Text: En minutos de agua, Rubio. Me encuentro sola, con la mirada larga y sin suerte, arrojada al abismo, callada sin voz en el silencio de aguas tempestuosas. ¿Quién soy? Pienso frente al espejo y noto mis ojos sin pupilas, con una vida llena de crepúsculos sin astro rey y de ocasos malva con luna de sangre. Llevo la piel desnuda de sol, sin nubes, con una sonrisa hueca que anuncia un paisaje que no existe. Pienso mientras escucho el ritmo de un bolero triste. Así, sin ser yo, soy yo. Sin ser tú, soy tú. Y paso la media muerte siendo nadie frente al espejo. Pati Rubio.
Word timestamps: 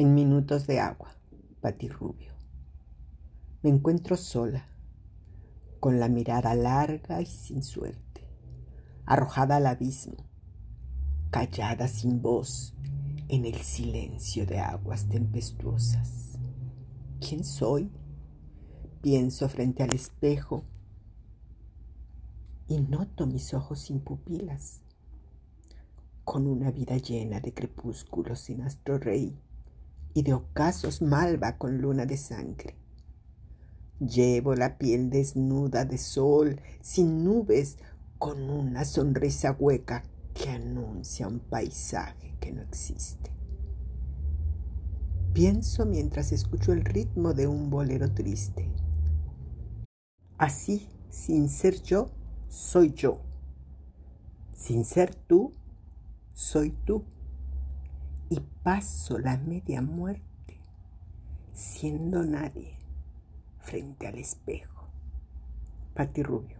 En 0.00 0.14
minutos 0.14 0.66
de 0.66 0.80
agua, 0.80 1.14
Rubio. 1.62 2.32
Me 3.62 3.68
encuentro 3.68 4.16
sola, 4.16 4.66
con 5.78 6.00
la 6.00 6.08
mirada 6.08 6.54
larga 6.54 7.20
y 7.20 7.26
sin 7.26 7.62
suerte, 7.62 8.26
arrojada 9.04 9.56
al 9.56 9.66
abismo, 9.66 10.16
callada 11.28 11.86
sin 11.86 12.22
voz 12.22 12.74
en 13.28 13.44
el 13.44 13.56
silencio 13.56 14.46
de 14.46 14.60
aguas 14.60 15.06
tempestuosas. 15.06 16.38
¿Quién 17.20 17.44
soy? 17.44 17.90
Pienso 19.02 19.50
frente 19.50 19.82
al 19.82 19.94
espejo 19.94 20.64
y 22.68 22.80
noto 22.80 23.26
mis 23.26 23.52
ojos 23.52 23.80
sin 23.80 24.00
pupilas, 24.00 24.80
con 26.24 26.46
una 26.46 26.70
vida 26.70 26.96
llena 26.96 27.40
de 27.40 27.52
crepúsculos 27.52 28.40
sin 28.40 28.62
astro 28.62 28.96
rey 28.96 29.38
y 30.14 30.22
de 30.22 30.34
ocasos 30.34 31.02
malva 31.02 31.56
con 31.56 31.80
luna 31.80 32.06
de 32.06 32.16
sangre. 32.16 32.76
Llevo 33.98 34.54
la 34.54 34.78
piel 34.78 35.10
desnuda 35.10 35.84
de 35.84 35.98
sol, 35.98 36.60
sin 36.80 37.24
nubes, 37.24 37.76
con 38.18 38.50
una 38.50 38.84
sonrisa 38.84 39.56
hueca 39.58 40.02
que 40.34 40.50
anuncia 40.50 41.28
un 41.28 41.40
paisaje 41.40 42.36
que 42.40 42.52
no 42.52 42.62
existe. 42.62 43.30
Pienso 45.32 45.86
mientras 45.86 46.32
escucho 46.32 46.72
el 46.72 46.84
ritmo 46.84 47.34
de 47.34 47.46
un 47.46 47.70
bolero 47.70 48.12
triste. 48.12 48.70
Así, 50.38 50.88
sin 51.08 51.48
ser 51.48 51.82
yo, 51.82 52.10
soy 52.48 52.92
yo. 52.94 53.20
Sin 54.54 54.84
ser 54.84 55.14
tú, 55.14 55.52
soy 56.32 56.70
tú. 56.84 57.04
Y 58.30 58.38
paso 58.62 59.18
la 59.18 59.36
media 59.36 59.82
muerte 59.82 60.60
siendo 61.52 62.22
nadie 62.22 62.78
frente 63.58 64.06
al 64.06 64.18
espejo. 64.18 64.88
Pati 65.94 66.22
Rubio. 66.22 66.59